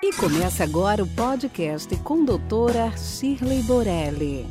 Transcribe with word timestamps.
E 0.00 0.12
começa 0.12 0.62
agora 0.62 1.02
o 1.02 1.06
podcast 1.08 1.96
com 2.04 2.24
doutora 2.24 2.96
Shirley 2.96 3.64
Borelli. 3.64 4.46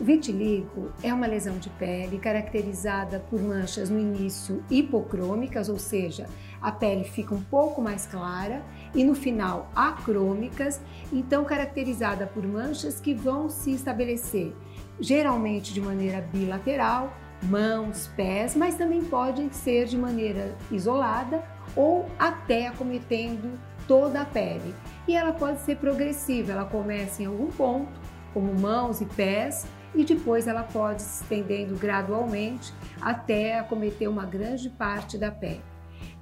Vitiligo 0.00 0.90
é 1.02 1.12
uma 1.12 1.26
lesão 1.26 1.58
de 1.58 1.68
pele 1.68 2.18
caracterizada 2.18 3.20
por 3.28 3.42
manchas 3.42 3.90
no 3.90 4.00
início 4.00 4.64
hipocrômicas, 4.70 5.68
ou 5.68 5.78
seja, 5.78 6.26
a 6.62 6.72
pele 6.72 7.04
fica 7.04 7.34
um 7.34 7.42
pouco 7.42 7.82
mais 7.82 8.06
clara, 8.06 8.64
e 8.94 9.04
no 9.04 9.14
final 9.14 9.70
acrômicas, 9.76 10.80
então 11.12 11.44
caracterizada 11.44 12.26
por 12.26 12.46
manchas 12.46 12.98
que 12.98 13.12
vão 13.12 13.50
se 13.50 13.70
estabelecer 13.70 14.56
geralmente 15.00 15.72
de 15.72 15.80
maneira 15.80 16.20
bilateral, 16.20 17.12
mãos, 17.42 18.10
pés, 18.14 18.54
mas 18.54 18.76
também 18.76 19.02
pode 19.02 19.54
ser 19.54 19.86
de 19.86 19.96
maneira 19.96 20.54
isolada 20.70 21.42
ou 21.76 22.08
até 22.18 22.68
acometendo 22.68 23.58
toda 23.86 24.22
a 24.22 24.24
pele. 24.24 24.74
E 25.08 25.16
ela 25.16 25.32
pode 25.32 25.60
ser 25.60 25.76
progressiva, 25.76 26.52
ela 26.52 26.64
começa 26.64 27.22
em 27.22 27.26
algum 27.26 27.48
ponto, 27.48 28.00
como 28.32 28.54
mãos 28.54 29.00
e 29.00 29.06
pés, 29.06 29.66
e 29.94 30.04
depois 30.04 30.46
ela 30.46 30.62
pode 30.62 31.02
se 31.02 31.22
estendendo 31.22 31.74
gradualmente 31.76 32.72
até 33.00 33.58
acometer 33.58 34.08
uma 34.08 34.24
grande 34.24 34.70
parte 34.70 35.18
da 35.18 35.30
pele. 35.30 35.62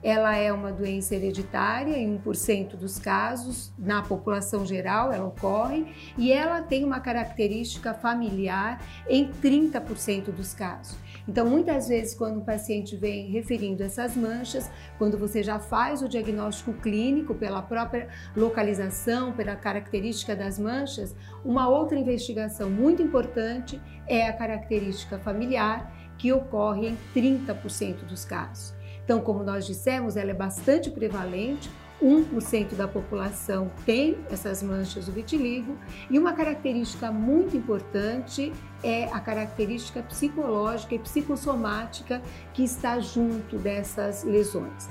Ela 0.02 0.36
é 0.36 0.52
uma 0.52 0.72
doença 0.72 1.14
hereditária 1.14 1.96
em 1.96 2.18
1% 2.18 2.76
dos 2.76 2.98
casos, 2.98 3.72
na 3.78 4.02
população 4.02 4.64
geral 4.64 5.12
ela 5.12 5.26
ocorre, 5.26 5.92
e 6.16 6.32
ela 6.32 6.62
tem 6.62 6.84
uma 6.84 7.00
característica 7.00 7.92
familiar 7.94 8.80
em 9.08 9.30
30% 9.30 10.30
dos 10.30 10.54
casos. 10.54 10.96
Então, 11.26 11.46
muitas 11.46 11.88
vezes, 11.88 12.14
quando 12.14 12.38
o 12.38 12.44
paciente 12.44 12.96
vem 12.96 13.30
referindo 13.30 13.82
essas 13.82 14.16
manchas, 14.16 14.70
quando 14.96 15.18
você 15.18 15.42
já 15.42 15.58
faz 15.58 16.00
o 16.00 16.08
diagnóstico 16.08 16.72
clínico 16.72 17.34
pela 17.34 17.60
própria 17.60 18.08
localização, 18.34 19.32
pela 19.32 19.54
característica 19.54 20.34
das 20.34 20.58
manchas, 20.58 21.14
uma 21.44 21.68
outra 21.68 21.98
investigação 21.98 22.70
muito 22.70 23.02
importante 23.02 23.78
é 24.06 24.26
a 24.26 24.32
característica 24.32 25.18
familiar, 25.18 25.92
que 26.16 26.32
ocorre 26.32 26.88
em 26.88 26.98
30% 27.14 28.04
dos 28.06 28.24
casos. 28.24 28.77
Então, 29.08 29.22
como 29.22 29.42
nós 29.42 29.66
dissemos, 29.66 30.18
ela 30.18 30.32
é 30.32 30.34
bastante 30.34 30.90
prevalente. 30.90 31.70
1% 32.00 32.74
da 32.74 32.86
população 32.86 33.70
tem 33.86 34.18
essas 34.30 34.62
manchas 34.62 35.06
do 35.06 35.12
vitiligo 35.12 35.78
e 36.10 36.18
uma 36.18 36.34
característica 36.34 37.10
muito 37.10 37.56
importante 37.56 38.52
é 38.84 39.04
a 39.06 39.18
característica 39.18 40.02
psicológica 40.02 40.94
e 40.94 40.98
psicossomática 40.98 42.20
que 42.52 42.62
está 42.62 43.00
junto 43.00 43.56
dessas 43.56 44.24
lesões. 44.24 44.88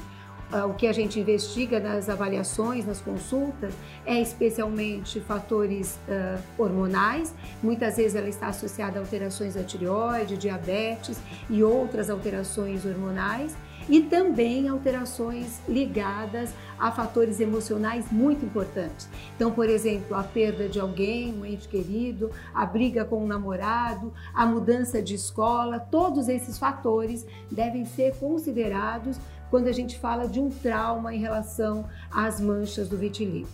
O 0.70 0.74
que 0.74 0.88
a 0.88 0.94
gente 0.94 1.20
investiga 1.20 1.78
nas 1.78 2.08
avaliações, 2.08 2.86
nas 2.86 3.02
consultas, 3.02 3.74
é 4.06 4.22
especialmente 4.22 5.20
fatores 5.20 6.00
uh, 6.08 6.42
hormonais. 6.58 7.36
Muitas 7.62 7.98
vezes 7.98 8.16
ela 8.16 8.30
está 8.30 8.48
associada 8.48 8.98
a 8.98 9.02
alterações 9.02 9.56
da 9.56 9.64
tireoide, 9.64 10.38
diabetes 10.38 11.20
e 11.50 11.62
outras 11.62 12.10
alterações 12.10 12.86
hormonais 12.86 13.58
e 13.90 14.02
também 14.02 14.68
alterações 14.68 15.62
ligadas 15.68 16.54
a 16.78 16.92
fatores 16.92 17.40
emocionais 17.40 18.06
muito 18.12 18.46
importantes. 18.46 19.10
Então, 19.36 19.52
por 19.52 19.70
exemplo, 19.70 20.16
a 20.16 20.24
perda 20.24 20.68
de 20.68 20.80
alguém, 20.80 21.34
um 21.34 21.46
ente 21.46 21.68
querido, 21.68 22.32
a 22.54 22.66
briga 22.66 23.06
com 23.06 23.24
um 23.24 23.28
namorado, 23.28 24.14
a 24.34 24.46
mudança 24.46 25.02
de 25.02 25.16
escola, 25.16 25.80
todos 25.80 26.28
esses 26.28 26.58
fatores 26.58 27.26
devem 27.50 27.86
ser 27.86 28.16
considerados 28.16 29.18
quando 29.50 29.68
a 29.68 29.72
gente 29.72 29.98
fala 29.98 30.28
de 30.28 30.40
um 30.40 30.50
trauma 30.50 31.14
em 31.14 31.20
relação 31.20 31.88
às 32.12 32.40
manchas 32.40 32.88
do 32.88 32.98
vitiligo. 32.98 33.50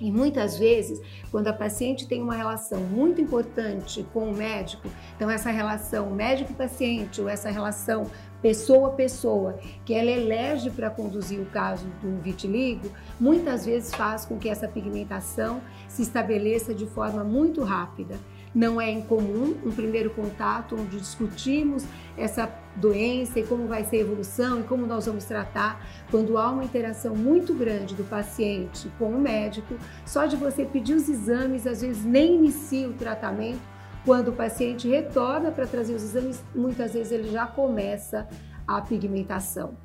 E 0.00 0.10
muitas 0.10 0.58
vezes, 0.58 1.00
quando 1.30 1.48
a 1.48 1.52
paciente 1.52 2.08
tem 2.08 2.20
uma 2.20 2.34
relação 2.34 2.80
muito 2.80 3.20
importante 3.20 4.04
com 4.12 4.30
o 4.30 4.36
médico, 4.36 4.88
então 5.14 5.30
essa 5.30 5.50
relação 5.50 6.10
médico-paciente 6.10 7.20
ou 7.20 7.28
essa 7.28 7.48
relação 7.48 8.10
pessoa 8.44 8.88
a 8.88 8.90
pessoa, 8.90 9.58
que 9.86 9.94
ela 9.94 10.10
elege 10.10 10.68
para 10.68 10.90
conduzir 10.90 11.40
o 11.40 11.46
caso 11.46 11.86
do 12.02 12.20
vitiligo, 12.20 12.90
muitas 13.18 13.64
vezes 13.64 13.94
faz 13.94 14.26
com 14.26 14.36
que 14.36 14.50
essa 14.50 14.68
pigmentação 14.68 15.62
se 15.88 16.02
estabeleça 16.02 16.74
de 16.74 16.84
forma 16.84 17.24
muito 17.24 17.62
rápida. 17.62 18.16
Não 18.54 18.78
é 18.78 18.90
incomum 18.90 19.56
um 19.64 19.70
primeiro 19.70 20.10
contato 20.10 20.76
onde 20.78 20.98
discutimos 20.98 21.86
essa 22.18 22.46
doença 22.76 23.40
e 23.40 23.46
como 23.46 23.66
vai 23.66 23.82
ser 23.82 23.96
a 23.96 24.00
evolução 24.00 24.60
e 24.60 24.64
como 24.64 24.86
nós 24.86 25.06
vamos 25.06 25.24
tratar. 25.24 25.82
Quando 26.10 26.36
há 26.36 26.50
uma 26.50 26.64
interação 26.64 27.16
muito 27.16 27.54
grande 27.54 27.94
do 27.94 28.04
paciente 28.04 28.90
com 28.98 29.08
o 29.08 29.18
médico, 29.18 29.74
só 30.04 30.26
de 30.26 30.36
você 30.36 30.66
pedir 30.66 30.92
os 30.92 31.08
exames, 31.08 31.66
às 31.66 31.80
vezes 31.80 32.04
nem 32.04 32.34
inicia 32.34 32.90
o 32.90 32.92
tratamento, 32.92 33.73
quando 34.04 34.28
o 34.28 34.32
paciente 34.32 34.86
retorna 34.88 35.50
para 35.50 35.66
trazer 35.66 35.94
os 35.94 36.02
exames, 36.02 36.42
muitas 36.54 36.92
vezes 36.92 37.10
ele 37.10 37.30
já 37.30 37.46
começa 37.46 38.28
a 38.66 38.80
pigmentação. 38.80 39.76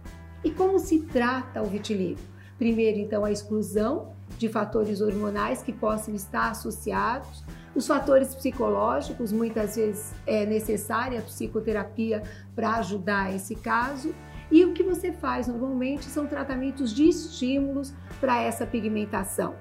E 0.44 0.52
como 0.52 0.78
se 0.78 1.00
trata 1.02 1.62
o 1.62 1.66
vitiligo? 1.66 2.20
Primeiro, 2.58 3.00
então, 3.00 3.24
a 3.24 3.32
exclusão 3.32 4.14
de 4.38 4.50
fatores 4.50 5.00
hormonais 5.00 5.64
que 5.64 5.72
possam 5.72 6.14
estar 6.14 6.50
associados, 6.50 7.44
os 7.74 7.88
fatores 7.88 8.36
psicológicos, 8.36 9.32
muitas 9.32 9.78
vezes 9.78 10.14
é 10.28 10.46
necessária 10.46 11.20
a 11.20 11.22
psicoterapia 11.22 12.22
para 12.54 12.76
ajudar 12.76 13.34
esse 13.34 13.56
caso. 13.56 14.14
E 14.52 14.66
o 14.66 14.74
que 14.74 14.84
você 14.84 15.14
faz 15.14 15.48
normalmente 15.48 16.06
são 16.06 16.28
tratamentos 16.28 16.94
de 16.94 17.08
estímulos 17.08 17.94
para 18.20 18.42
essa 18.42 18.66
pigmentação. 18.66 19.56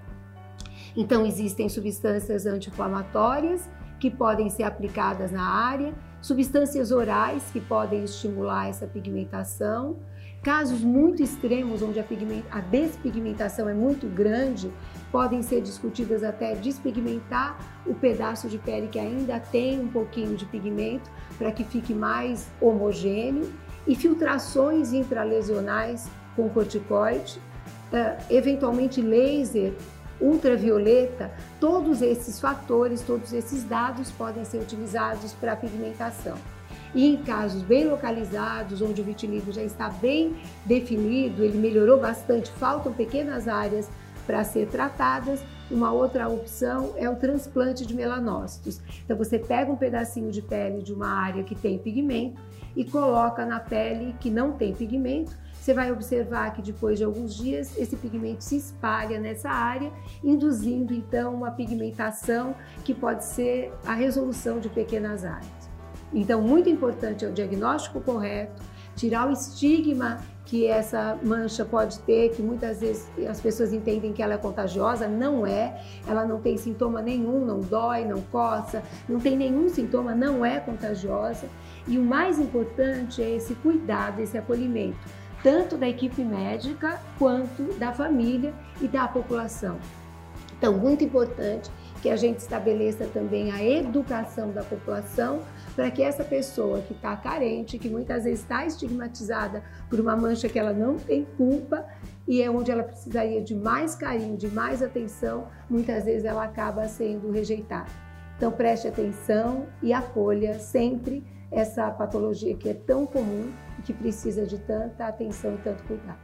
Então, 0.97 1.25
existem 1.25 1.69
substâncias 1.69 2.47
anti-inflamatórias 2.47 3.69
que 3.99 4.11
podem 4.11 4.49
ser 4.49 4.63
aplicadas 4.63 5.31
na 5.31 5.43
área, 5.43 5.93
substâncias 6.21 6.91
orais 6.91 7.51
que 7.53 7.61
podem 7.61 8.05
estimular 8.05 8.69
essa 8.69 8.87
pigmentação. 8.87 9.97
Casos 10.43 10.81
muito 10.81 11.23
extremos, 11.23 11.83
onde 11.83 11.99
a, 11.99 12.05
a 12.51 12.61
despigmentação 12.61 13.69
é 13.69 13.75
muito 13.75 14.07
grande, 14.07 14.71
podem 15.11 15.43
ser 15.43 15.61
discutidas 15.61 16.23
até 16.23 16.55
despigmentar 16.55 17.59
o 17.87 17.95
pedaço 17.95 18.49
de 18.49 18.59
pele 18.59 18.89
que 18.89 18.99
ainda 18.99 19.41
tem 19.41 19.81
um 19.81 19.89
pouquinho 19.89 20.37
de 20.37 20.45
pigmento 20.47 21.11
para 21.37 21.51
que 21.51 21.65
fique 21.65 21.93
mais 21.93 22.49
homogêneo 22.61 23.53
e 23.87 23.97
filtrações 23.97 24.93
intralesionais 24.93 26.09
com 26.37 26.49
corticoide, 26.49 27.41
eventualmente 28.31 29.01
laser 29.01 29.73
ultravioleta, 30.21 31.31
todos 31.61 32.03
esses 32.03 32.41
fatores, 32.41 33.03
todos 33.03 33.33
esses 33.33 33.65
dados 33.65 34.11
podem 34.11 34.45
ser 34.45 34.59
utilizados 34.59 35.33
para 35.33 35.57
pigmentação. 35.57 36.37
E 36.95 37.07
em 37.07 37.17
casos 37.19 37.63
bem 37.63 37.87
localizados, 37.87 38.81
onde 38.81 39.01
o 39.01 39.05
vitiligo 39.05 39.53
já 39.53 39.63
está 39.63 39.89
bem 39.89 40.37
definido, 40.65 41.45
ele 41.45 41.59
melhorou 41.59 42.01
bastante, 42.01 42.51
faltam 42.53 42.93
pequenas 42.93 43.47
áreas 43.47 43.89
para 44.27 44.45
ser 44.45 44.69
tratadas, 44.69 45.43
uma 45.71 45.93
outra 45.93 46.29
opção 46.29 46.93
é 46.97 47.09
o 47.09 47.17
transplante 47.17 47.87
de 47.87 47.95
melanócitos. 47.95 48.81
Então 49.05 49.17
você 49.17 49.39
pega 49.39 49.71
um 49.71 49.77
pedacinho 49.77 50.31
de 50.31 50.43
pele 50.43 50.83
de 50.83 50.93
uma 50.93 51.09
área 51.09 51.43
que 51.43 51.55
tem 51.55 51.79
pigmento 51.79 52.41
e 52.77 52.85
coloca 52.85 53.45
na 53.45 53.61
pele 53.61 54.15
que 54.21 54.31
não 54.31 54.53
tem 54.53 54.75
pigmento 54.75 55.37
você 55.69 55.75
vai 55.75 55.93
observar 55.93 56.55
que 56.55 56.63
depois 56.63 56.97
de 56.97 57.05
alguns 57.05 57.35
dias 57.35 57.77
esse 57.77 57.95
pigmento 57.95 58.43
se 58.43 58.57
espalha 58.57 59.21
nessa 59.21 59.51
área, 59.51 59.93
induzindo 60.25 60.95
então 60.95 61.35
uma 61.35 61.51
pigmentação 61.51 62.55
que 62.83 62.95
pode 62.95 63.23
ser 63.23 63.71
a 63.85 63.93
resolução 63.93 64.61
de 64.61 64.71
pequenas 64.71 65.27
áreas. 65.27 65.69
Então, 66.11 66.41
muito 66.41 66.71
importante 66.71 67.23
é 67.23 67.29
o 67.29 67.33
diagnóstico 67.33 68.01
correto, 68.01 68.63
tirar 68.97 69.29
o 69.29 69.33
estigma 69.33 70.21
que 70.47 70.67
essa 70.67 71.19
mancha 71.23 71.67
pode 71.67 71.99
ter, 71.99 72.31
que 72.31 72.41
muitas 72.41 72.81
vezes 72.81 73.07
as 73.29 73.39
pessoas 73.39 73.71
entendem 73.71 74.15
que 74.15 74.23
ela 74.23 74.33
é 74.33 74.39
contagiosa, 74.39 75.07
não 75.07 75.47
é. 75.47 75.79
Ela 76.07 76.25
não 76.25 76.41
tem 76.41 76.57
sintoma 76.57 77.03
nenhum, 77.03 77.45
não 77.45 77.61
dói, 77.61 78.07
não 78.07 78.23
coça, 78.23 78.83
não 79.07 79.21
tem 79.21 79.37
nenhum 79.37 79.69
sintoma, 79.69 80.15
não 80.15 80.47
é 80.47 80.59
contagiosa. 80.61 81.47
E 81.87 81.99
o 81.99 82.03
mais 82.03 82.39
importante 82.39 83.23
é 83.23 83.37
esse 83.37 83.55
cuidado, 83.57 84.21
esse 84.21 84.39
acolhimento 84.39 85.18
tanto 85.43 85.77
da 85.77 85.89
equipe 85.89 86.23
médica 86.23 87.01
quanto 87.19 87.65
da 87.79 87.93
família 87.93 88.53
e 88.81 88.89
da 88.89 89.07
população. 89.07 89.79
Então, 90.59 90.77
muito 90.77 91.05
importante 91.05 91.71
que 92.03 92.11
a 92.11 92.17
gente 92.17 92.39
estabeleça 92.39 93.07
também 93.07 93.53
a 93.53 93.63
educação 93.63 94.51
da 94.51 94.63
população 94.63 95.41
para 95.75 95.91
que 95.91 96.03
essa 96.03 96.25
pessoa 96.25 96.81
que 96.81 96.93
está 96.93 97.17
carente, 97.17 97.79
que 97.79 97.89
muitas 97.89 98.25
vezes 98.25 98.41
está 98.41 98.67
estigmatizada 98.67 99.63
por 99.89 100.01
uma 100.01 100.17
mancha 100.17 100.49
que 100.49 100.59
ela 100.59 100.73
não 100.73 100.97
tem 100.97 101.25
culpa 101.37 101.85
e 102.27 102.43
é 102.43 102.51
onde 102.51 102.71
ela 102.71 102.83
precisaria 102.83 103.41
de 103.41 103.55
mais 103.55 103.95
carinho, 103.95 104.37
de 104.37 104.49
mais 104.49 104.83
atenção, 104.83 105.49
muitas 105.69 106.05
vezes 106.05 106.25
ela 106.25 106.45
acaba 106.45 106.87
sendo 106.89 107.31
rejeitada. 107.31 107.91
Então 108.37 108.53
preste 108.53 108.87
atenção 108.87 109.67
e 109.83 109.93
acolha 109.93 110.59
sempre 110.59 111.25
essa 111.51 111.91
patologia 111.91 112.57
que 112.57 112.69
é 112.69 112.75
tão 112.75 113.07
comum 113.07 113.53
e 113.79 113.83
que 113.83 113.93
precisa 113.93 114.47
de 114.47 114.59
tanta 114.59 115.07
atenção 115.07 115.55
e 115.55 115.59
tanto 115.59 115.83
cuidado. 115.85 116.19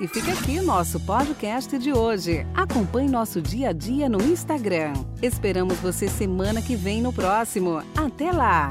E 0.00 0.08
fica 0.08 0.32
aqui 0.32 0.60
nosso 0.62 0.98
podcast 1.00 1.78
de 1.78 1.92
hoje. 1.92 2.46
Acompanhe 2.54 3.10
nosso 3.10 3.42
dia 3.42 3.68
a 3.68 3.72
dia 3.72 4.08
no 4.08 4.22
Instagram. 4.22 4.94
Esperamos 5.20 5.76
você 5.78 6.08
semana 6.08 6.62
que 6.62 6.74
vem 6.74 7.02
no 7.02 7.12
próximo. 7.12 7.82
Até 7.94 8.32
lá! 8.32 8.70